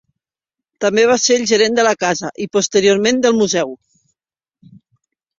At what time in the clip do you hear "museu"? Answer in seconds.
3.41-3.75